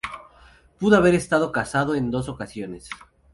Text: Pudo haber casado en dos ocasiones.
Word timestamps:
Pudo 0.79 0.95
haber 0.97 1.15
casado 1.51 1.93
en 1.93 2.09
dos 2.09 2.27
ocasiones. 2.27 2.89